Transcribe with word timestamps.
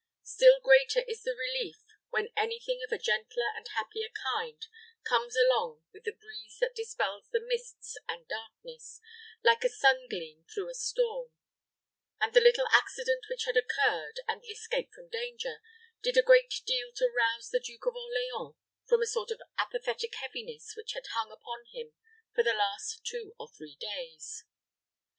Still 0.23 0.59
greater 0.63 1.01
is 1.07 1.21
the 1.21 1.35
relief 1.37 1.77
when 2.09 2.29
any 2.35 2.59
thing 2.59 2.79
of 2.83 2.91
a 2.91 2.97
gentler 2.97 3.51
and 3.55 3.67
happier 3.75 4.09
kind 4.33 4.59
comes 5.07 5.35
along 5.35 5.83
with 5.93 6.05
the 6.05 6.11
breeze 6.19 6.57
that 6.59 6.73
dispels 6.73 7.29
the 7.29 7.39
mists 7.39 7.99
and 8.09 8.27
darkness, 8.27 8.99
like 9.43 9.63
a 9.63 9.69
sun 9.69 10.07
gleam 10.09 10.43
through 10.51 10.71
a 10.71 10.73
storm; 10.73 11.29
and 12.19 12.33
the 12.33 12.41
little 12.41 12.65
accident 12.73 13.25
which 13.29 13.43
had 13.45 13.55
occurred, 13.55 14.21
and 14.27 14.41
the 14.41 14.47
escape 14.47 14.91
from 14.91 15.07
danger, 15.07 15.61
did 16.01 16.17
a 16.17 16.23
great 16.23 16.61
deal 16.65 16.91
to 16.95 17.05
rouse 17.11 17.51
the 17.51 17.59
Duke 17.59 17.85
of 17.85 17.93
Orleans 17.95 18.55
from 18.87 19.03
a 19.03 19.05
sort 19.05 19.29
of 19.29 19.39
apathetic 19.59 20.15
heaviness 20.15 20.73
which 20.75 20.93
had 20.93 21.05
hung 21.13 21.31
upon 21.31 21.65
him 21.71 21.93
for 22.33 22.41
the 22.43 22.55
last 22.55 23.05
two 23.05 23.35
or 23.37 23.49
three 23.49 23.75
days. 23.79 24.45